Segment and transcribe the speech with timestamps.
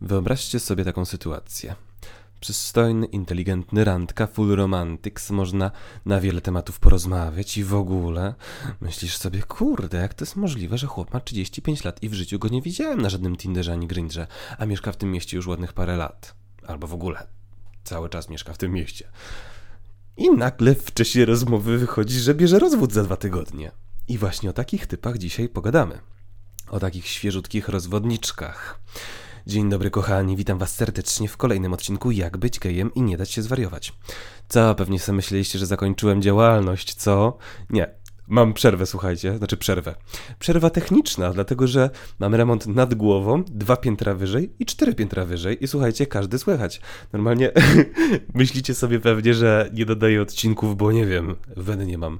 [0.00, 1.74] Wyobraźcie sobie taką sytuację.
[2.40, 5.70] Przystojny, inteligentny randka, full romantics, można
[6.06, 8.34] na wiele tematów porozmawiać i w ogóle
[8.80, 12.38] myślisz sobie, kurde, jak to jest możliwe, że chłop ma 35 lat i w życiu
[12.38, 14.26] go nie widziałem na żadnym Tinderze ani Grindrze,
[14.58, 16.34] a mieszka w tym mieście już ładnych parę lat.
[16.66, 17.26] Albo w ogóle
[17.84, 19.08] cały czas mieszka w tym mieście.
[20.16, 23.70] I nagle w czasie rozmowy wychodzi, że bierze rozwód za dwa tygodnie.
[24.08, 25.98] I właśnie o takich typach dzisiaj pogadamy.
[26.68, 28.80] O takich świeżutkich rozwodniczkach.
[29.46, 33.30] Dzień dobry kochani, witam was serdecznie w kolejnym odcinku Jak być gejem i nie dać
[33.30, 33.92] się zwariować.
[34.48, 37.38] Co, pewnie sobie myśleliście, że zakończyłem działalność, co?
[37.70, 39.94] Nie, Mam przerwę, słuchajcie, znaczy przerwę.
[40.38, 45.64] Przerwa techniczna, dlatego że mam remont nad głową, dwa piętra wyżej i cztery piętra wyżej
[45.64, 46.80] i słuchajcie, każdy słychać.
[47.12, 47.52] Normalnie
[48.34, 52.18] myślicie sobie pewnie, że nie dodaję odcinków, bo nie wiem, weny nie mam.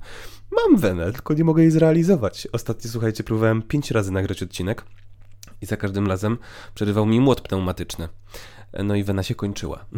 [0.50, 2.48] Mam wenę, tylko nie mogę jej zrealizować.
[2.52, 4.84] Ostatnio, słuchajcie, próbowałem pięć razy nagrać odcinek
[5.62, 6.38] i za każdym razem
[6.74, 8.08] przerywał mi młot pneumatyczny.
[8.84, 9.84] No i wena się kończyła.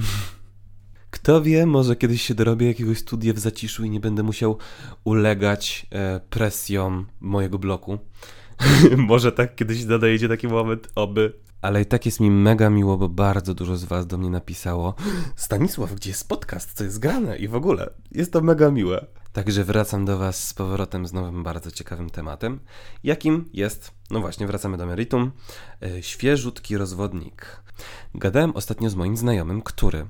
[1.11, 4.59] Kto wie, może kiedyś się dorobię jakiegoś studia w zaciszu i nie będę musiał
[5.05, 7.99] ulegać e, presjom mojego bloku.
[8.97, 11.33] może tak kiedyś nadejdzie taki moment, oby.
[11.63, 14.95] Ale i tak jest mi mega miło, bo bardzo dużo z was do mnie napisało
[15.37, 17.91] Stanisław, gdzie jest podcast, co jest grane i w ogóle.
[18.11, 19.07] Jest to mega miłe.
[19.33, 22.61] Także wracam do was z powrotem z nowym, bardzo ciekawym tematem,
[23.05, 25.33] jakim jest, no właśnie, wracamy do meritum,
[25.83, 27.63] e, świeżutki rozwodnik.
[28.15, 30.07] Gadałem ostatnio z moim znajomym, który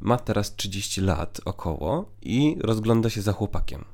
[0.00, 3.84] ma teraz 30 lat około i rozgląda się za chłopakiem.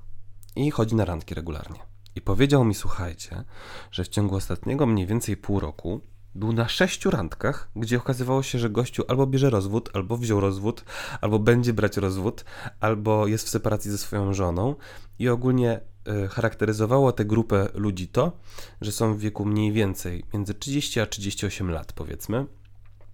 [0.56, 1.80] I chodzi na randki regularnie.
[2.16, 3.44] I powiedział mi, słuchajcie,
[3.90, 6.00] że w ciągu ostatniego mniej więcej pół roku
[6.34, 10.84] był na sześciu randkach, gdzie okazywało się, że gościu albo bierze rozwód, albo wziął rozwód,
[11.20, 12.44] albo będzie brać rozwód,
[12.80, 14.74] albo jest w separacji ze swoją żoną.
[15.18, 15.80] I ogólnie
[16.24, 18.32] y, charakteryzowało tę grupę ludzi to,
[18.80, 22.46] że są w wieku mniej więcej między 30 a 38 lat, powiedzmy.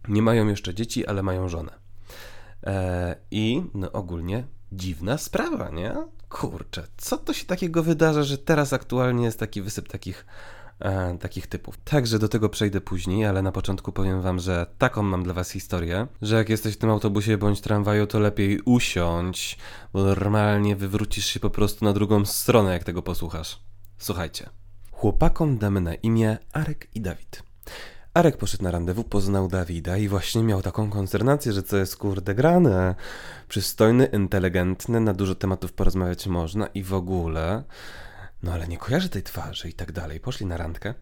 [0.09, 1.73] Nie mają jeszcze dzieci, ale mają żonę.
[2.67, 5.95] E, I no, ogólnie dziwna sprawa, nie?
[6.29, 10.27] Kurczę, co to się takiego wydarza, że teraz aktualnie jest taki wysyp takich,
[10.81, 11.77] e, takich typów.
[11.85, 15.51] Także do tego przejdę później, ale na początku powiem wam, że taką mam dla was
[15.51, 19.59] historię, że jak jesteś w tym autobusie bądź tramwaju, to lepiej usiąść,
[19.93, 23.59] bo normalnie wywrócisz się po prostu na drugą stronę, jak tego posłuchasz.
[23.99, 24.51] Słuchajcie.
[24.93, 27.43] Chłopakom damy na imię Arek i Dawid.
[28.15, 32.35] Arek poszedł na randewu, poznał Dawida i właśnie miał taką konsternację, że co jest kurde
[32.35, 32.95] grane.
[33.49, 37.62] Przystojny, inteligentny, na dużo tematów porozmawiać można i w ogóle.
[38.43, 40.21] No ale nie kojarzy tej twarzy i tak dalej.
[40.21, 40.95] Poszli na randkę,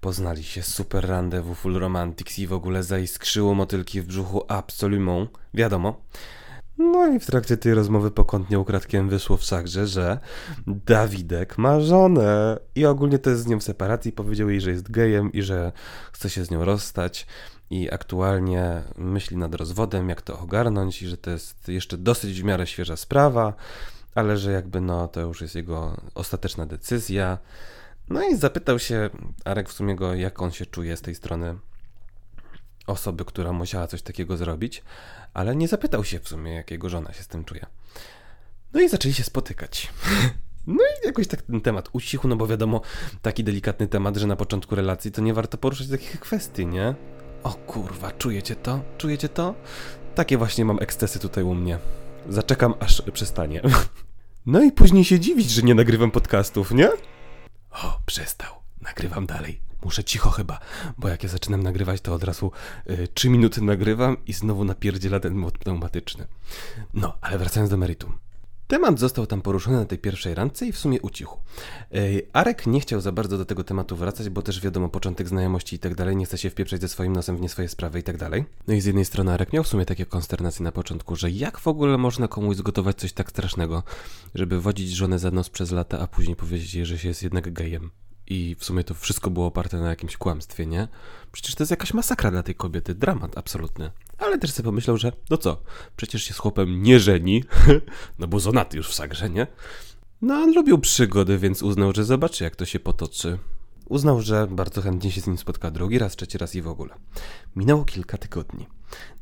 [0.00, 5.26] poznali się, super randewu, full romantics i w ogóle zaiskrzyło motylki w brzuchu absolumą.
[5.54, 6.00] Wiadomo.
[6.78, 10.18] No i w trakcie tej rozmowy pokątnie ukradkiem wyszło w szachże, że
[10.66, 14.12] Dawidek ma żonę i ogólnie to jest z nią w separacji.
[14.12, 15.72] Powiedział jej, że jest gejem i że
[16.12, 17.26] chce się z nią rozstać
[17.70, 22.44] i aktualnie myśli nad rozwodem, jak to ogarnąć i że to jest jeszcze dosyć w
[22.44, 23.52] miarę świeża sprawa,
[24.14, 27.38] ale że jakby no to już jest jego ostateczna decyzja.
[28.08, 29.10] No i zapytał się
[29.44, 31.58] Arek w sumie go, jak on się czuje z tej strony
[32.86, 34.82] osoby, która musiała coś takiego zrobić,
[35.34, 37.66] ale nie zapytał się w sumie, jak jego żona się z tym czuje.
[38.72, 39.88] No i zaczęli się spotykać.
[40.66, 42.80] No i jakoś tak ten temat ucichł, no bo wiadomo,
[43.22, 46.94] taki delikatny temat, że na początku relacji to nie warto poruszać takich kwestii, nie?
[47.42, 48.80] O kurwa, czujecie to?
[48.98, 49.54] Czujecie to?
[50.14, 51.78] Takie właśnie mam ekscesy tutaj u mnie.
[52.28, 53.62] Zaczekam, aż przestanie.
[54.46, 56.88] No i później się dziwić, że nie nagrywam podcastów, nie?
[57.70, 58.54] O, przestał.
[58.82, 59.60] Nagrywam dalej.
[59.84, 60.58] Muszę cicho chyba,
[60.98, 62.52] bo jak ja zaczynam nagrywać, to od razu
[62.90, 66.26] y, 3 minuty nagrywam i znowu napierdziela ten mod pneumatyczny.
[66.94, 68.18] No, ale wracając do meritum.
[68.70, 71.36] Temat został tam poruszony na tej pierwszej randce i w sumie ucichł.
[72.32, 75.78] Arek nie chciał za bardzo do tego tematu wracać, bo też wiadomo, początek znajomości i
[75.78, 78.16] tak dalej, nie chce się wpieprzać ze swoim nosem w nie swoje sprawy i tak
[78.16, 78.44] dalej.
[78.68, 81.58] No i z jednej strony Arek miał w sumie takie konsternacje na początku, że jak
[81.58, 83.82] w ogóle można komuś zgotować coś tak strasznego,
[84.34, 87.52] żeby wodzić żonę za nos przez lata, a później powiedzieć jej, że się jest jednak
[87.52, 87.90] gejem
[88.30, 90.88] i w sumie to wszystko było oparte na jakimś kłamstwie, nie?
[91.32, 93.90] Przecież to jest jakaś masakra dla tej kobiety, dramat absolutny.
[94.18, 95.62] Ale też sobie pomyślał, że no co,
[95.96, 97.44] przecież się z chłopem nie żeni,
[98.18, 99.46] no bo zonaty już w sagrze, nie?
[100.22, 103.38] No on lubił przygody, więc uznał, że zobaczy jak to się potoczy.
[103.88, 106.94] Uznał, że bardzo chętnie się z nim spotka drugi raz, trzeci raz i w ogóle.
[107.56, 108.66] Minęło kilka tygodni.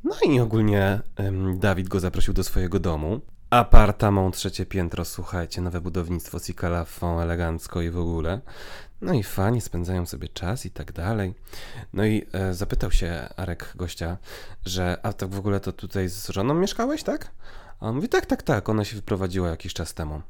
[0.05, 3.21] No i ogólnie um, Dawid go zaprosił do swojego domu.
[3.51, 8.41] Apartamont, trzecie piętro, słuchajcie, nowe budownictwo, Cikalafon, elegancko i w ogóle.
[9.01, 11.35] No i fani spędzają sobie czas i tak dalej.
[11.93, 14.17] No i e, zapytał się Arek gościa,
[14.67, 17.31] że a tak w ogóle to tutaj z żoną mieszkałeś, tak?
[17.81, 20.23] A on mówi, tak, tak, tak, ona się wyprowadziła jakiś czas temu.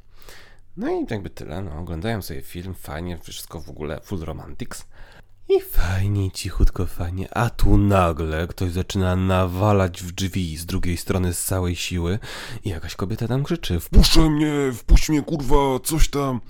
[0.76, 4.84] No i jakby tyle, no, oglądają sobie film, fajnie, wszystko w ogóle full romantics.
[5.48, 7.34] I fajnie, cichutko, fajnie.
[7.34, 12.18] A tu nagle ktoś zaczyna nawalać w drzwi z drugiej strony z całej siły
[12.64, 16.40] i jakaś kobieta tam krzyczy: Wpuszczaj mnie, wpuść mnie, kurwa, coś tam.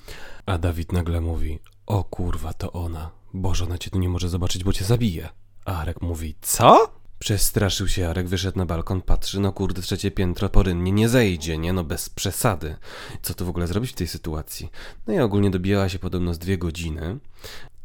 [0.46, 3.10] A Dawid nagle mówi: O kurwa, to ona.
[3.34, 5.28] Boże, ona cię tu nie może zobaczyć, bo cię zabije.
[5.64, 6.92] A Arek mówi: Co?
[7.18, 11.72] Przestraszył się Arek, wyszedł na balkon, patrzy, no kurde, trzecie piętro porynnie nie zejdzie, nie?
[11.72, 12.76] No bez przesady.
[13.22, 14.70] Co tu w ogóle zrobić w tej sytuacji?
[15.06, 17.18] No i ogólnie dobijała się podobno z dwie godziny.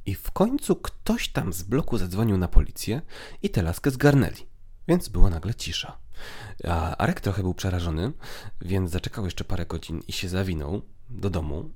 [0.05, 3.01] I w końcu ktoś tam z bloku zadzwonił na policję
[3.41, 4.47] i tę laskę zgarnęli.
[4.87, 5.97] Więc była nagle cisza.
[6.67, 8.11] A Arek trochę był przerażony,
[8.61, 11.69] więc zaczekał jeszcze parę godzin i się zawinął do domu.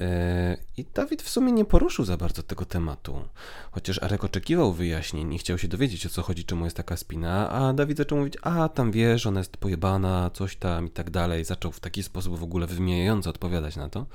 [0.00, 3.28] E, I Dawid w sumie nie poruszył za bardzo tego tematu.
[3.70, 7.50] Chociaż Arek oczekiwał wyjaśnień i chciał się dowiedzieć o co chodzi, czemu jest taka spina,
[7.50, 11.44] a Dawid zaczął mówić, a tam wiesz, ona jest pojebana, coś tam i tak dalej.
[11.44, 14.06] Zaczął w taki sposób w ogóle wymieniająco odpowiadać na to.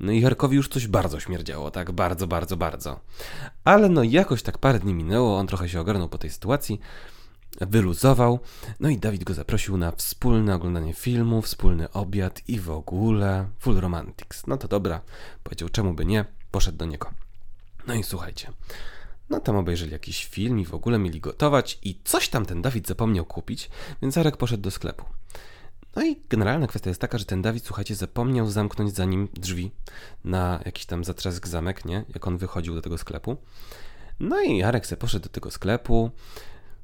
[0.00, 3.00] No i Arkowi już coś bardzo śmierdziało, tak bardzo, bardzo, bardzo.
[3.64, 6.80] Ale no jakoś tak parę dni minęło, on trochę się ogarnął po tej sytuacji
[7.60, 8.40] wyluzował.
[8.80, 13.80] No i Dawid go zaprosił na wspólne oglądanie filmu, wspólny obiad i w ogóle full
[13.80, 14.46] romantics.
[14.46, 15.00] No to dobra,
[15.42, 17.10] powiedział czemu by nie, poszedł do niego.
[17.86, 18.52] No i słuchajcie,
[19.30, 22.88] no tam obejrzeli jakiś film i w ogóle mieli gotować i coś tam ten Dawid
[22.88, 23.70] zapomniał kupić,
[24.02, 25.04] więc Arek poszedł do sklepu.
[25.96, 29.70] No i generalna kwestia jest taka, że ten Dawid, słuchajcie, zapomniał zamknąć za nim drzwi
[30.24, 32.04] na jakiś tam zatrzask zamek, nie?
[32.14, 33.36] Jak on wychodził do tego sklepu.
[34.20, 36.10] No i Arek se poszedł do tego sklepu,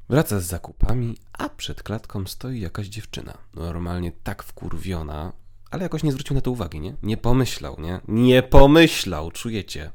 [0.08, 3.38] Wraca z zakupami, a przed klatką stoi jakaś dziewczyna.
[3.54, 5.32] Normalnie tak wkurwiona,
[5.70, 6.94] ale jakoś nie zwrócił na to uwagi, nie?
[7.02, 8.00] Nie pomyślał, nie?
[8.08, 9.90] Nie pomyślał, czujecie?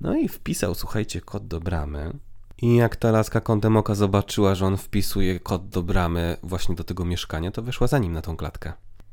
[0.00, 2.18] No i wpisał, słuchajcie, kod do bramy.
[2.62, 6.84] I jak ta laska kątem oka zobaczyła, że on wpisuje kod do bramy właśnie do
[6.84, 8.72] tego mieszkania, to weszła za nim na tą klatkę.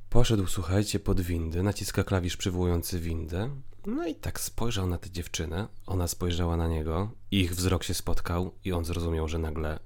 [0.09, 3.50] Poszedł, słuchajcie, pod windy, naciska klawisz przywołujący windę.
[3.85, 8.51] No i tak spojrzał na tę dziewczynę, ona spojrzała na niego, ich wzrok się spotkał
[8.65, 9.79] i on zrozumiał, że nagle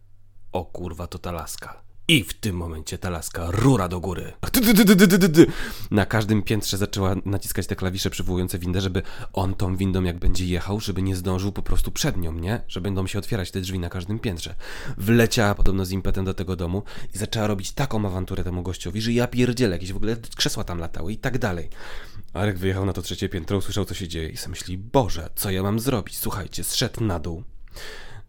[0.52, 1.88] o kurwa, to ta laska.
[2.10, 4.34] I w tym momencie ta laska rura do góry.
[5.92, 9.02] Na każdym piętrze zaczęła naciskać te klawisze przywołujące windę, żeby
[9.34, 12.62] on tą windą jak będzie jechał, żeby nie zdążył po prostu przed nią, nie?
[12.68, 14.56] Że będą się otwierać te drzwi na każdym piętrze.
[14.98, 16.84] Wleciała podobno z impetem do tego domu
[17.16, 20.80] i zaczęła robić taką awanturę temu gościowi, że ja pierdzielę, jakieś w ogóle krzesła tam
[20.80, 21.70] latały i tak dalej.
[22.34, 25.52] Arek wyjechał na to trzecie piętro, usłyszał co się dzieje i sobie myśli, Boże, co
[25.52, 26.18] ja mam zrobić?
[26.18, 27.44] Słuchajcie, zszedł na dół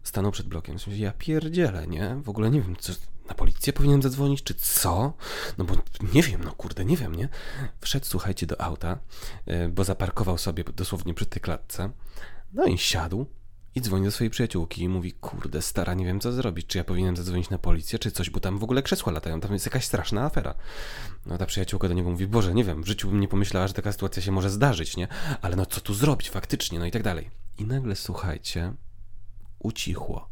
[0.09, 0.75] stanął przed blokiem.
[0.87, 2.15] Ja pierdzielę, nie?
[2.23, 2.93] W ogóle nie wiem, co,
[3.27, 5.13] na policję powinien zadzwonić, czy co?
[5.57, 5.75] No bo
[6.13, 7.29] nie wiem, no kurde, nie wiem, nie?
[7.81, 8.99] Wszedł, słuchajcie, do auta,
[9.45, 11.89] e, bo zaparkował sobie dosłownie przy tej klatce.
[12.53, 13.25] No i siadł
[13.75, 16.83] i dzwoni do swojej przyjaciółki i mówi, kurde, stara, nie wiem co zrobić, czy ja
[16.83, 19.85] powinienem zadzwonić na policję, czy coś, bo tam w ogóle krzesła latają, tam jest jakaś
[19.85, 20.53] straszna afera.
[21.25, 23.73] No ta przyjaciółka do niego mówi, Boże, nie wiem, w życiu bym nie pomyślała, że
[23.73, 25.07] taka sytuacja się może zdarzyć, nie?
[25.41, 27.29] Ale no co tu zrobić faktycznie, no i tak dalej.
[27.57, 28.73] I nagle, słuchajcie,
[29.59, 30.29] ucichło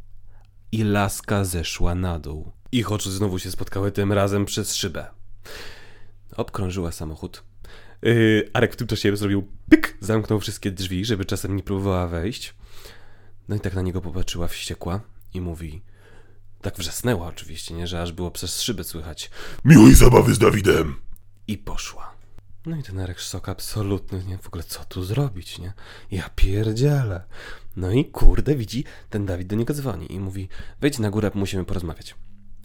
[0.71, 2.51] i laska zeszła na dół.
[2.71, 5.07] Ich oczy znowu się spotkały tym razem przez szybę.
[6.35, 7.43] Obkrążyła samochód.
[8.01, 12.53] Yy, Arek w tym czasie zrobił pyk, zamknął wszystkie drzwi, żeby czasem nie próbowała wejść.
[13.47, 15.01] No i tak na niego popatrzyła wściekła
[15.33, 15.81] i mówi...
[16.61, 17.87] Tak wrzasnęła oczywiście, nie?
[17.87, 19.31] Że aż było przez szybę słychać.
[19.65, 20.95] Miłej zabawy z Dawidem!
[21.47, 22.16] I poszła.
[22.65, 24.37] No i ten Arek szok absolutny, nie?
[24.37, 25.73] W ogóle co tu zrobić, nie?
[26.11, 27.23] Ja pierdzielę.
[27.75, 30.49] No i kurde, widzi, ten Dawid do niego dzwoni i mówi,
[30.81, 32.15] wejdź na górę, musimy porozmawiać.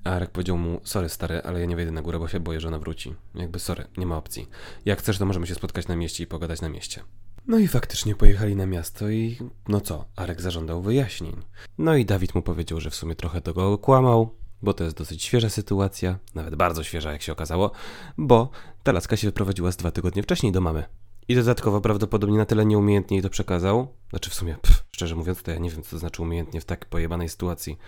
[0.05, 2.61] A Arek powiedział mu, sorry stary, ale ja nie wejdę na górę, bo się boję,
[2.61, 3.15] że ona wróci.
[3.35, 4.49] Jakby sorry, nie ma opcji.
[4.85, 7.03] Jak chcesz, to możemy się spotkać na mieście i pogadać na mieście.
[7.47, 11.37] No i faktycznie pojechali na miasto i no co, Arek zażądał wyjaśnień.
[11.79, 15.23] No i Dawid mu powiedział, że w sumie trochę tego kłamał, bo to jest dosyć
[15.23, 17.71] świeża sytuacja, nawet bardzo świeża jak się okazało,
[18.19, 18.51] bo
[18.83, 20.85] ta laska się wyprowadziła z dwa tygodnie wcześniej do mamy.
[21.29, 23.89] I dodatkowo prawdopodobnie na tyle nieumiejętnie jej to przekazał.
[24.11, 26.65] Znaczy w sumie, pff, szczerze mówiąc, to ja nie wiem, co to znaczy umiejętnie w
[26.65, 27.79] tak pojebanej sytuacji,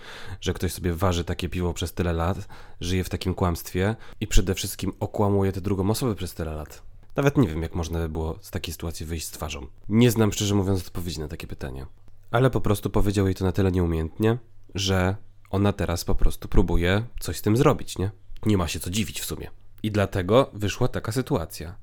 [0.41, 2.47] że ktoś sobie waży takie piwo przez tyle lat,
[2.81, 6.81] żyje w takim kłamstwie i przede wszystkim okłamuje tę drugą osobę przez tyle lat.
[7.15, 9.67] Nawet nie wiem, jak można by było z takiej sytuacji wyjść z twarzą.
[9.89, 11.85] Nie znam, szczerze mówiąc, odpowiedzi na takie pytanie.
[12.31, 14.37] Ale po prostu powiedział jej to na tyle nieumiejętnie,
[14.75, 15.15] że
[15.55, 18.11] ona teraz po prostu próbuje coś z tym zrobić, nie?
[18.45, 19.51] Nie ma się co dziwić w sumie.
[19.83, 21.75] I dlatego wyszła taka sytuacja.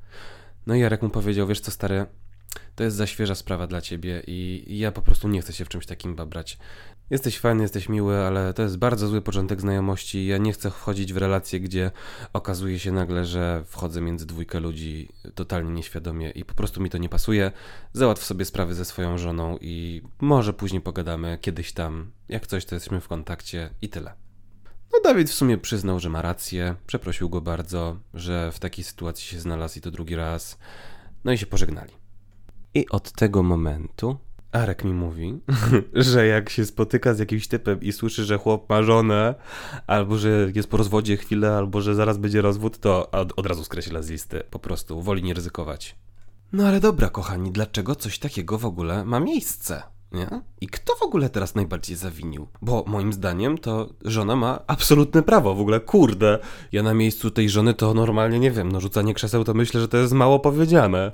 [0.66, 2.06] No i Jarek mu powiedział, wiesz co stary,
[2.74, 5.68] to jest za świeża sprawa dla ciebie i ja po prostu nie chcę się w
[5.68, 6.58] czymś takim babrać.
[7.12, 10.26] Jesteś fajny, jesteś miły, ale to jest bardzo zły początek znajomości.
[10.26, 11.90] Ja nie chcę wchodzić w relacje, gdzie
[12.32, 16.98] okazuje się nagle, że wchodzę między dwójkę ludzi totalnie nieświadomie i po prostu mi to
[16.98, 17.52] nie pasuje.
[17.92, 22.10] Załatw sobie sprawy ze swoją żoną i może później pogadamy kiedyś tam.
[22.28, 24.12] Jak coś, to jesteśmy w kontakcie i tyle.
[24.92, 29.26] No Dawid w sumie przyznał, że ma rację, przeprosił go bardzo, że w takiej sytuacji
[29.26, 30.58] się znalazł i to drugi raz.
[31.24, 31.92] No i się pożegnali.
[32.74, 34.18] I od tego momentu
[34.52, 35.40] Arek mi mówi,
[35.94, 39.34] że jak się spotyka z jakimś typem i słyszy, że chłop ma żonę,
[39.86, 44.02] albo że jest po rozwodzie chwilę, albo że zaraz będzie rozwód, to od, razu skreśla
[44.02, 44.42] z listy.
[44.50, 45.96] Po prostu woli nie ryzykować.
[46.52, 49.82] No ale dobra, kochani, dlaczego coś takiego w ogóle ma miejsce?
[50.12, 50.42] Nie?
[50.60, 52.48] I kto w ogóle teraz najbardziej zawinił?
[52.62, 56.38] Bo moim zdaniem to żona ma absolutne prawo, w ogóle kurde.
[56.72, 59.88] Ja na miejscu tej żony to normalnie nie wiem, no rzucanie krzeseł to myślę, że
[59.88, 61.12] to jest mało powiedziane.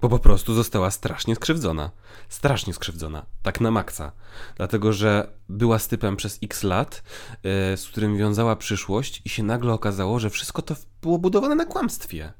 [0.00, 1.90] Bo po prostu została strasznie skrzywdzona.
[2.28, 3.26] Strasznie skrzywdzona.
[3.42, 4.12] Tak na maksa.
[4.56, 7.02] Dlatego, że była z typem przez x lat,
[7.32, 11.64] yy, z którym wiązała przyszłość i się nagle okazało, że wszystko to było budowane na
[11.64, 12.32] kłamstwie.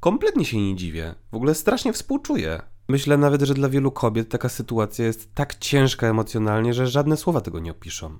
[0.00, 1.14] Kompletnie się nie dziwię.
[1.32, 2.62] W ogóle strasznie współczuję.
[2.88, 7.40] Myślę nawet, że dla wielu kobiet taka sytuacja jest tak ciężka emocjonalnie, że żadne słowa
[7.40, 8.18] tego nie opiszą.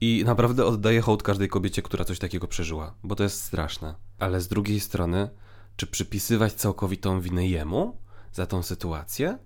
[0.00, 3.94] I naprawdę oddaję hołd każdej kobiecie, która coś takiego przeżyła, bo to jest straszne.
[4.18, 5.30] Ale z drugiej strony,
[5.76, 7.96] czy przypisywać całkowitą winę jemu
[8.32, 9.38] za tą sytuację?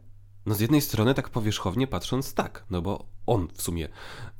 [0.47, 3.89] No z jednej strony tak powierzchownie patrząc tak, no bo on w sumie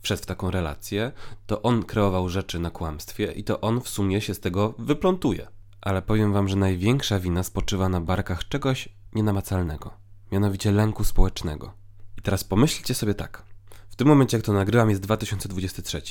[0.03, 1.13] wszedł w taką relację,
[1.47, 5.49] to on kreował rzeczy na kłamstwie i to on w sumie się z tego wyplątuje.
[5.81, 9.91] Ale powiem wam, że największa wina spoczywa na barkach czegoś nienamacalnego,
[10.33, 11.73] mianowicie lęku społecznego.
[12.19, 13.43] I teraz pomyślcie sobie tak.
[13.91, 16.03] W tym momencie, jak to nagrywam, jest 2023.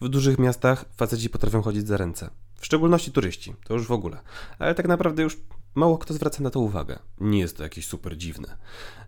[0.00, 2.30] W dużych miastach faceci potrafią chodzić za ręce.
[2.60, 4.20] W szczególności turyści, to już w ogóle.
[4.58, 5.36] Ale tak naprawdę już
[5.74, 6.98] mało kto zwraca na to uwagę.
[7.20, 8.56] Nie jest to jakieś super dziwne.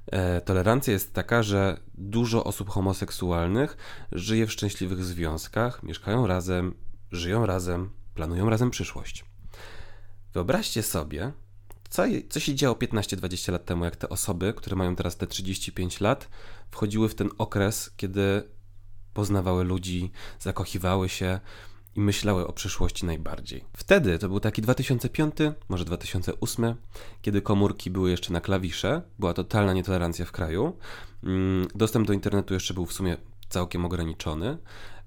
[0.06, 3.76] E, tolerancja jest taka, że dużo osób homoseksualnych
[4.12, 6.74] żyje w szczęśliwych związkach, mieszkają razem,
[7.12, 9.24] żyją razem, planują razem przyszłość.
[10.32, 11.32] Wyobraźcie sobie,
[11.88, 16.00] co, co się działo 15-20 lat temu, jak te osoby, które mają teraz te 35
[16.00, 16.28] lat,
[16.70, 18.42] wchodziły w ten okres, kiedy
[19.14, 21.40] poznawały ludzi, zakochiwały się
[21.96, 23.64] i myślały o przyszłości najbardziej.
[23.76, 25.34] Wtedy to był taki 2005,
[25.68, 26.74] może 2008,
[27.22, 30.76] kiedy komórki były jeszcze na klawisze, była totalna nietolerancja w kraju.
[31.24, 33.16] Mm, dostęp do internetu jeszcze był w sumie
[33.48, 34.58] całkiem ograniczony.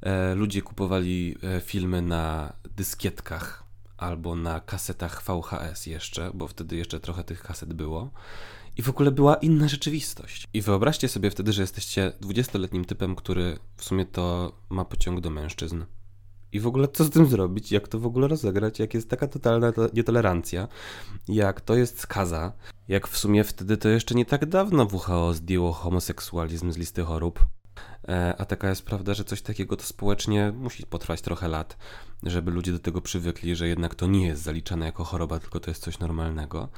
[0.02, 3.64] E, ludzie kupowali e, filmy na dyskietkach
[3.98, 8.12] albo na kasetach VHS jeszcze, bo wtedy jeszcze trochę tych kaset było.
[8.78, 10.48] I w ogóle była inna rzeczywistość.
[10.54, 15.30] I wyobraźcie sobie wtedy, że jesteście 20-letnim typem, który w sumie to ma pociąg do
[15.30, 15.84] mężczyzn.
[16.52, 17.72] I w ogóle co z tym zrobić?
[17.72, 18.80] Jak to w ogóle rozegrać?
[18.80, 20.68] Jak jest taka totalna nietolerancja?
[21.28, 22.54] Jak to jest skaza?
[22.88, 27.46] Jak w sumie wtedy to jeszcze nie tak dawno WHO zdjęło homoseksualizm z listy chorób?
[28.10, 31.78] E, a taka jest prawda, że coś takiego to społecznie musi potrwać trochę lat,
[32.24, 35.72] żeby ludzie do tego przywykli, że jednak to nie jest zaliczane jako choroba, tylko to
[35.72, 36.70] jest coś normalnego.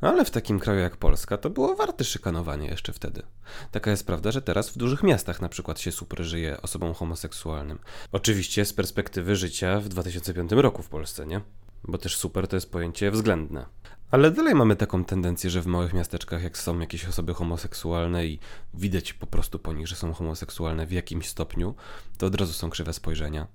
[0.00, 3.22] Ale w takim kraju jak Polska to było warte szykanowania jeszcze wtedy.
[3.70, 7.78] Taka jest prawda, że teraz w dużych miastach na przykład się super żyje osobom homoseksualnym.
[8.12, 11.40] Oczywiście z perspektywy życia w 2005 roku w Polsce, nie?
[11.84, 13.66] Bo też super to jest pojęcie względne.
[14.10, 18.38] Ale dalej mamy taką tendencję, że w małych miasteczkach, jak są jakieś osoby homoseksualne i
[18.74, 21.74] widać po prostu po nich, że są homoseksualne w jakimś stopniu,
[22.18, 23.46] to od razu są krzywe spojrzenia.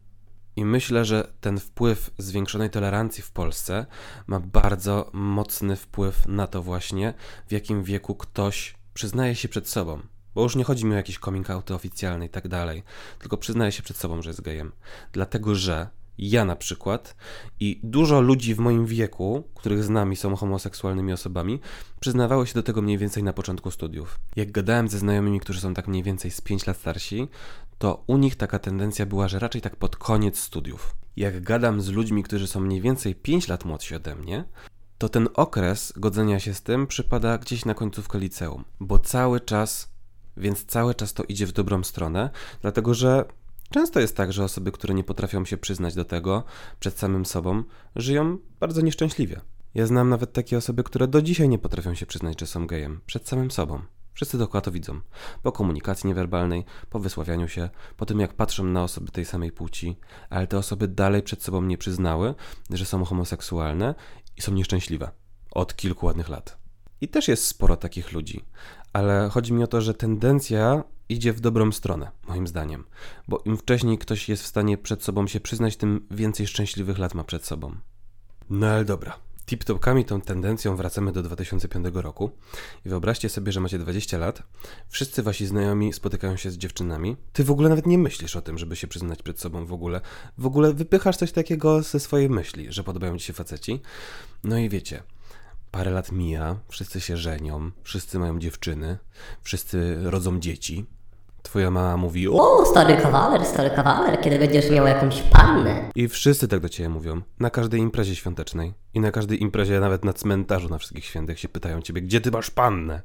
[0.56, 3.86] I myślę, że ten wpływ zwiększonej tolerancji w Polsce
[4.28, 7.14] ma bardzo mocny wpływ na to właśnie,
[7.48, 10.00] w jakim wieku ktoś przyznaje się przed sobą.
[10.36, 12.84] Bo już nie chodzi mi o jakiś coming out oficjalny i tak dalej,
[13.20, 14.72] tylko przyznaje się przed sobą, że jest gejem.
[15.12, 15.88] Dlatego, że
[16.18, 17.16] ja na przykład
[17.60, 21.60] i dużo ludzi w moim wieku, których znam i są homoseksualnymi osobami,
[22.00, 24.20] przyznawały się do tego mniej więcej na początku studiów.
[24.36, 27.28] Jak gadałem ze znajomymi, którzy są tak mniej więcej z 5 lat starsi,
[27.78, 30.96] to u nich taka tendencja była, że raczej tak pod koniec studiów.
[31.16, 34.46] Jak gadam z ludźmi, którzy są mniej więcej 5 lat młodsi ode mnie,
[34.98, 39.92] to ten okres godzenia się z tym przypada gdzieś na końcówkę liceum, bo cały czas,
[40.38, 42.30] więc cały czas to idzie w dobrą stronę,
[42.62, 43.26] dlatego że
[43.72, 46.44] Często jest tak, że osoby, które nie potrafią się przyznać do tego
[46.80, 47.64] przed samym sobą,
[47.96, 49.42] żyją bardzo nieszczęśliwie.
[49.74, 53.02] Ja znam nawet takie osoby, które do dzisiaj nie potrafią się przyznać, że są gejem
[53.06, 53.82] przed samym sobą.
[54.14, 55.02] Wszyscy dookoła to widzą.
[55.44, 59.98] Po komunikacji niewerbalnej, po wysławianiu się, po tym jak patrzą na osoby tej samej płci,
[60.30, 62.36] ale te osoby dalej przed sobą nie przyznały,
[62.70, 63.96] że są homoseksualne
[64.38, 65.12] i są nieszczęśliwe.
[65.52, 66.58] Od kilku ładnych lat.
[67.02, 68.46] I też jest sporo takich ludzi.
[68.94, 72.84] Ale chodzi mi o to, że tendencja idzie w dobrą stronę, moim zdaniem.
[73.28, 77.16] Bo im wcześniej ktoś jest w stanie przed sobą się przyznać, tym więcej szczęśliwych lat
[77.16, 77.76] ma przed sobą.
[78.50, 79.20] No ale dobra.
[79.46, 82.32] Tip-topkami tą tendencją wracamy do 2005 roku
[82.86, 84.44] i wyobraźcie sobie, że macie 20 lat,
[84.90, 88.58] wszyscy wasi znajomi spotykają się z dziewczynami, ty w ogóle nawet nie myślisz o tym,
[88.58, 90.02] żeby się przyznać przed sobą w ogóle,
[90.38, 93.82] w ogóle wypychasz coś takiego ze swojej myśli, że podobają ci się faceci,
[94.44, 95.04] no i wiecie,
[95.72, 98.98] parę lat mija, wszyscy się żenią, wszyscy mają dziewczyny,
[99.42, 100.86] wszyscy rodzą dzieci,
[101.44, 102.66] Twoja mama mówi o...
[102.66, 105.92] stary kawaler, stary kawaler, kiedy będziesz miał jakąś pannę.
[105.96, 107.22] I wszyscy tak do ciebie mówią.
[107.40, 108.74] Na każdej imprezie świątecznej.
[108.94, 112.32] I na każdej imprezie, nawet na cmentarzu na wszystkich świętych się pytają ciebie, gdzie ty
[112.32, 113.02] masz pannę?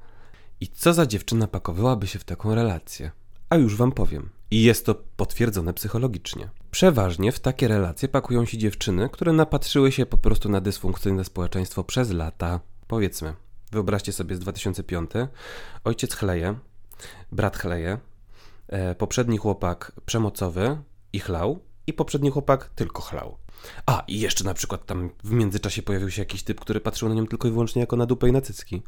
[0.61, 3.11] I co za dziewczyna pakowałaby się w taką relację?
[3.49, 4.31] A już wam powiem.
[4.51, 6.51] I jest to potwierdzone psychologicznie.
[6.71, 11.85] Przeważnie w takie relacje pakują się dziewczyny, które napatrzyły się po prostu na dysfunkcyjne społeczeństwo
[11.85, 12.61] przez lata.
[12.87, 13.35] Powiedzmy,
[13.73, 15.11] wyobraźcie sobie z 2005.
[15.85, 16.59] Ojciec chleje,
[17.33, 17.99] brat chleje,
[18.69, 20.79] e, poprzedni chłopak przemocowy
[21.13, 23.37] i chlał, i poprzedni chłopak tylko chlał.
[23.87, 27.15] A, i jeszcze na przykład tam w międzyczasie pojawił się jakiś typ, który patrzył na
[27.15, 28.83] nią tylko i wyłącznie jako na dupę i na cycki.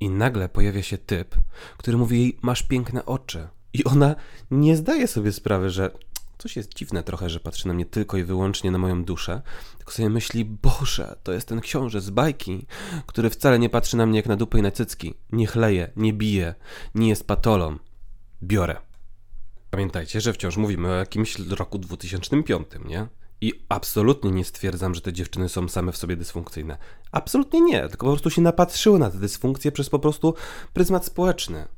[0.00, 1.36] I nagle pojawia się typ,
[1.76, 3.48] który mówi jej, masz piękne oczy.
[3.72, 4.16] I ona
[4.50, 5.90] nie zdaje sobie sprawy, że
[6.38, 9.42] coś jest dziwne trochę, że patrzy na mnie tylko i wyłącznie na moją duszę,
[9.78, 12.66] tylko sobie myśli, Boże, to jest ten książę z bajki,
[13.06, 16.12] który wcale nie patrzy na mnie jak na dupę i na cycki, nie chleje, nie
[16.12, 16.54] bije,
[16.94, 17.78] nie jest patolą.
[18.42, 18.76] Biorę.
[19.70, 23.06] Pamiętajcie, że wciąż mówimy o jakimś roku 2005, nie?
[23.40, 26.78] I absolutnie nie stwierdzam, że te dziewczyny są same w sobie dysfunkcyjne.
[27.12, 30.34] Absolutnie nie, tylko po prostu się napatrzyły na te dysfunkcje przez po prostu
[30.72, 31.68] pryzmat społeczny.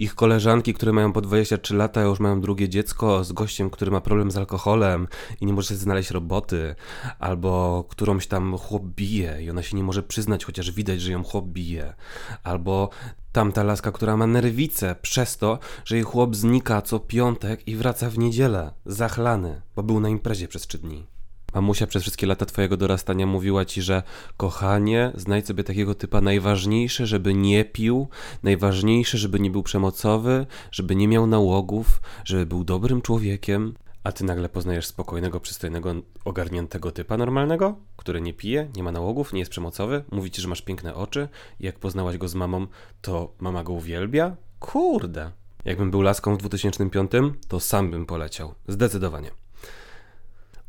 [0.00, 4.00] Ich koleżanki, które mają po 23 lata, już mają drugie dziecko z gościem, który ma
[4.00, 5.08] problem z alkoholem
[5.40, 6.74] i nie może znaleźć roboty,
[7.18, 11.24] albo którąś tam chłop bije i ona się nie może przyznać, chociaż widać, że ją
[11.24, 11.94] chłop bije,
[12.42, 12.90] albo
[13.32, 18.10] tamta laska, która ma nerwice przez to, że jej chłop znika co piątek i wraca
[18.10, 21.17] w niedzielę, zachlany, bo był na imprezie przez trzy dni.
[21.54, 24.02] Mamusia przez wszystkie lata twojego dorastania mówiła ci, że
[24.36, 28.08] kochanie, znajdź sobie takiego typa najważniejsze, żeby nie pił,
[28.42, 33.74] najważniejsze, żeby nie był przemocowy, żeby nie miał nałogów, żeby był dobrym człowiekiem.
[34.04, 39.32] A ty nagle poznajesz spokojnego, przystojnego, ogarniętego typa normalnego, który nie pije, nie ma nałogów,
[39.32, 41.28] nie jest przemocowy, mówi ci, że masz piękne oczy
[41.60, 42.66] jak poznałaś go z mamą,
[43.00, 44.36] to mama go uwielbia?
[44.60, 45.32] Kurde.
[45.64, 47.10] Jakbym był laską w 2005,
[47.48, 48.54] to sam bym poleciał.
[48.68, 49.47] Zdecydowanie.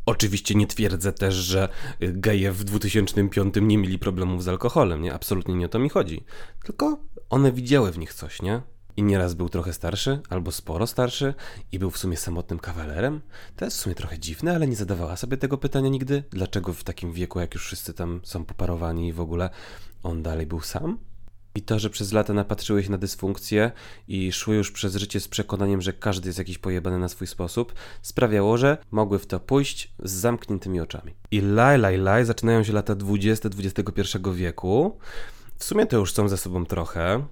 [0.09, 5.13] Oczywiście nie twierdzę też, że geje w 2005 nie mieli problemów z alkoholem, nie?
[5.13, 6.23] Absolutnie nie o to mi chodzi.
[6.63, 6.99] Tylko
[7.29, 8.61] one widziały w nich coś, nie?
[8.97, 11.33] I nieraz był trochę starszy, albo sporo starszy,
[11.71, 13.21] i był w sumie samotnym kawalerem.
[13.55, 16.23] To jest w sumie trochę dziwne, ale nie zadawała sobie tego pytania nigdy.
[16.31, 19.49] Dlaczego w takim wieku, jak już wszyscy tam są poparowani i w ogóle,
[20.03, 20.97] on dalej był sam?
[21.59, 23.71] I to, że przez lata napatrzyły się na dysfunkcję
[24.07, 27.73] i szły już przez życie z przekonaniem, że każdy jest jakiś pojebany na swój sposób,
[28.01, 31.13] sprawiało, że mogły w to pójść z zamkniętymi oczami.
[31.31, 34.97] I laj, laj, laj, zaczynają się lata 20 XXI wieku.
[35.57, 37.25] W sumie to już są ze sobą trochę.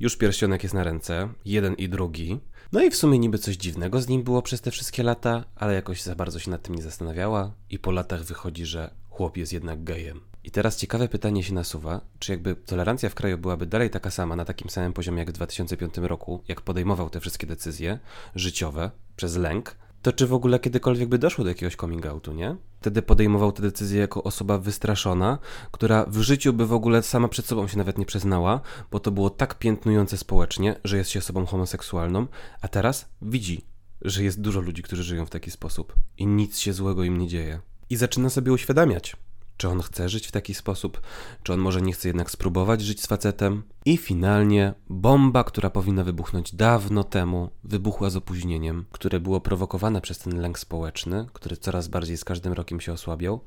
[0.00, 2.40] Już pierścionek jest na ręce, jeden i drugi.
[2.72, 5.74] No i w sumie niby coś dziwnego z nim było przez te wszystkie lata, ale
[5.74, 9.52] jakoś za bardzo się nad tym nie zastanawiała i po latach wychodzi, że chłop jest
[9.52, 10.33] jednak gejem.
[10.44, 14.36] I teraz ciekawe pytanie się nasuwa, czy jakby tolerancja w kraju byłaby dalej taka sama,
[14.36, 17.98] na takim samym poziomie jak w 2005 roku, jak podejmował te wszystkie decyzje
[18.34, 22.56] życiowe przez lęk, to czy w ogóle kiedykolwiek by doszło do jakiegoś coming outu, nie?
[22.80, 25.38] Wtedy podejmował te decyzje jako osoba wystraszona,
[25.70, 29.10] która w życiu by w ogóle sama przed sobą się nawet nie przyznała, bo to
[29.10, 32.26] było tak piętnujące społecznie, że jest się osobą homoseksualną,
[32.60, 33.64] a teraz widzi,
[34.02, 37.28] że jest dużo ludzi, którzy żyją w taki sposób i nic się złego im nie
[37.28, 37.60] dzieje.
[37.90, 39.16] I zaczyna sobie uświadamiać,
[39.56, 41.00] czy on chce żyć w taki sposób?
[41.42, 43.62] Czy on może nie chce jednak spróbować żyć z facetem?
[43.84, 50.18] I finalnie bomba, która powinna wybuchnąć dawno temu, wybuchła z opóźnieniem, które było prowokowane przez
[50.18, 53.40] ten lęk społeczny, który coraz bardziej z każdym rokiem się osłabiał,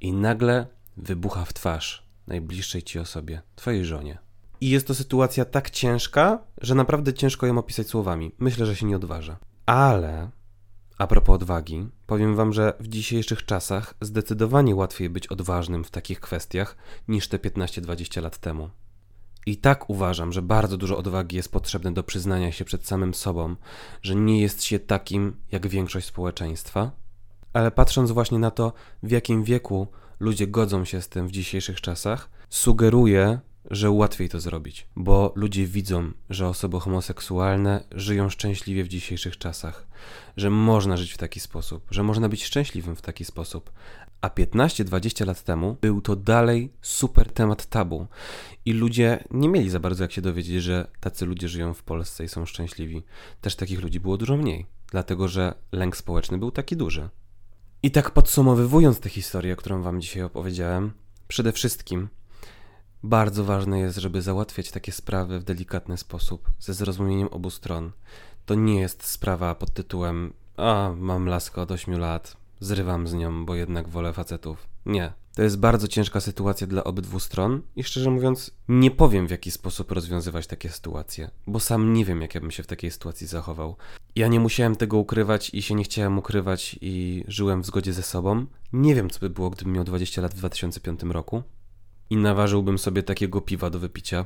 [0.00, 4.18] i nagle wybucha w twarz najbliższej ci osobie, twojej żonie.
[4.60, 8.32] I jest to sytuacja tak ciężka, że naprawdę ciężko ją opisać słowami.
[8.38, 9.36] Myślę, że się nie odważę.
[9.66, 10.30] Ale
[10.98, 16.20] a propos odwagi, powiem wam, że w dzisiejszych czasach zdecydowanie łatwiej być odważnym w takich
[16.20, 16.76] kwestiach
[17.08, 18.70] niż te 15-20 lat temu.
[19.46, 23.56] I tak uważam, że bardzo dużo odwagi jest potrzebne do przyznania się przed samym sobą,
[24.02, 26.90] że nie jest się takim jak większość społeczeństwa.
[27.52, 29.86] Ale patrząc właśnie na to, w jakim wieku
[30.20, 35.66] ludzie godzą się z tym w dzisiejszych czasach, sugeruję, że łatwiej to zrobić, bo ludzie
[35.66, 39.86] widzą, że osoby homoseksualne żyją szczęśliwie w dzisiejszych czasach,
[40.36, 43.72] że można żyć w taki sposób, że można być szczęśliwym w taki sposób.
[44.20, 48.06] A 15-20 lat temu był to dalej super temat tabu
[48.64, 52.24] i ludzie nie mieli za bardzo jak się dowiedzieć, że tacy ludzie żyją w Polsce
[52.24, 53.02] i są szczęśliwi.
[53.40, 57.08] Też takich ludzi było dużo mniej, dlatego że lęk społeczny był taki duży.
[57.82, 60.92] I tak podsumowywując tę historię, którą wam dzisiaj opowiedziałem,
[61.28, 62.08] przede wszystkim
[63.02, 67.92] bardzo ważne jest, żeby załatwiać takie sprawy w delikatny sposób, ze zrozumieniem obu stron.
[68.46, 73.46] To nie jest sprawa pod tytułem a, mam laskę od 8 lat, zrywam z nią,
[73.46, 74.66] bo jednak wolę facetów.
[74.86, 75.12] Nie.
[75.34, 79.50] To jest bardzo ciężka sytuacja dla obydwu stron i szczerze mówiąc, nie powiem w jaki
[79.50, 83.26] sposób rozwiązywać takie sytuacje, bo sam nie wiem, jak ja bym się w takiej sytuacji
[83.26, 83.76] zachował.
[84.16, 88.02] Ja nie musiałem tego ukrywać i się nie chciałem ukrywać i żyłem w zgodzie ze
[88.02, 88.46] sobą.
[88.72, 91.42] Nie wiem, co by było, gdybym miał 20 lat w 2005 roku
[92.12, 94.24] i naważyłbym sobie takiego piwa do wypicia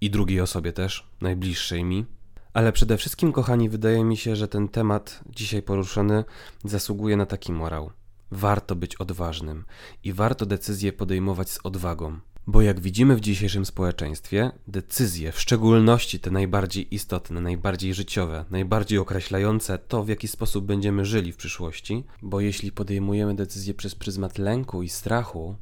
[0.00, 2.06] i drugiej osobie też, najbliższej mi.
[2.52, 6.24] Ale przede wszystkim, kochani, wydaje mi się, że ten temat dzisiaj poruszony
[6.64, 7.90] zasługuje na taki morał.
[8.30, 9.64] Warto być odważnym
[10.04, 12.18] i warto decyzje podejmować z odwagą.
[12.46, 18.98] Bo jak widzimy w dzisiejszym społeczeństwie, decyzje, w szczególności te najbardziej istotne, najbardziej życiowe, najbardziej
[18.98, 24.38] określające to, w jaki sposób będziemy żyli w przyszłości, bo jeśli podejmujemy decyzje przez pryzmat
[24.38, 25.56] lęku i strachu,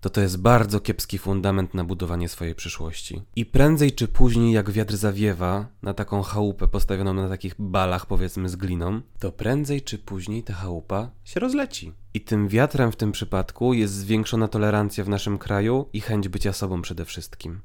[0.00, 3.22] to to jest bardzo kiepski fundament na budowanie swojej przyszłości.
[3.36, 8.48] I prędzej czy później, jak wiatr zawiewa na taką chałupę postawioną na takich balach, powiedzmy
[8.48, 11.92] z gliną, to prędzej czy później ta chałupa się rozleci.
[12.14, 16.52] I tym wiatrem w tym przypadku jest zwiększona tolerancja w naszym kraju i chęć bycia
[16.52, 17.60] sobą przede wszystkim.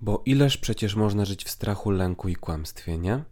[0.00, 3.24] Bo ileż przecież można żyć w strachu, lęku i kłamstwie, nie?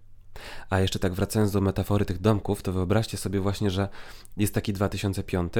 [0.71, 3.89] A jeszcze tak wracając do metafory tych domków, to wyobraźcie sobie właśnie, że
[4.37, 5.53] jest taki 2005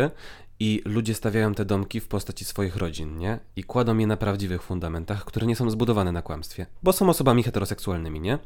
[0.61, 3.39] i ludzie stawiają te domki w postaci swoich rodzin, nie?
[3.57, 7.43] I kładą je na prawdziwych fundamentach, które nie są zbudowane na kłamstwie, bo są osobami
[7.43, 8.39] heteroseksualnymi, nie?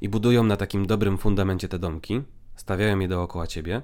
[0.00, 2.22] I budują na takim dobrym fundamencie te domki,
[2.56, 3.82] stawiają je dookoła ciebie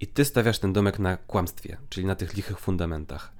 [0.00, 3.32] i ty stawiasz ten domek na kłamstwie, czyli na tych lichych fundamentach.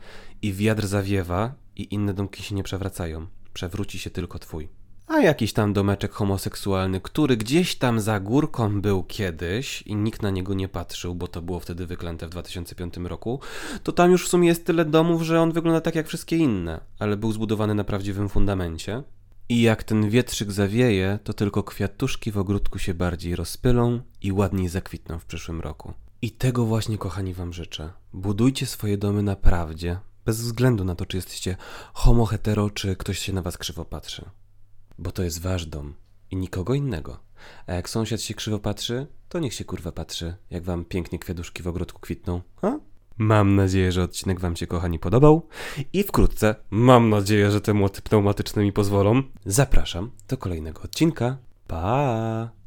[0.43, 3.27] I wiatr zawiewa i inne domki się nie przewracają.
[3.53, 4.69] Przewróci się tylko twój.
[5.07, 10.31] A jakiś tam domeczek homoseksualny, który gdzieś tam za górką był kiedyś i nikt na
[10.31, 13.41] niego nie patrzył, bo to było wtedy wyklęte w 2005 roku,
[13.83, 16.81] to tam już w sumie jest tyle domów, że on wygląda tak jak wszystkie inne,
[16.99, 19.03] ale był zbudowany na prawdziwym fundamencie.
[19.49, 24.69] I jak ten wietrzyk zawieje, to tylko kwiatuszki w ogródku się bardziej rozpylą i ładniej
[24.69, 25.93] zakwitną w przyszłym roku.
[26.23, 27.93] I tego właśnie, kochani, wam życzę.
[28.13, 31.57] Budujcie swoje domy na prawdzie, bez względu na to, czy jesteście
[31.93, 34.25] homo, hetero, czy ktoś się na was krzywo patrzy.
[34.99, 35.95] Bo to jest wasz dom
[36.31, 37.21] i nikogo innego.
[37.67, 41.63] A jak sąsiad się krzywo patrzy, to niech się kurwa patrzy, jak wam pięknie kwiatuszki
[41.63, 42.41] w ogródku kwitną.
[43.19, 45.49] Mam nadzieję, że odcinek wam się kochani podobał
[45.93, 51.37] i wkrótce, mam nadzieję, że te młoty pneumatyczne mi pozwolą, zapraszam do kolejnego odcinka.
[51.67, 52.55] Pa!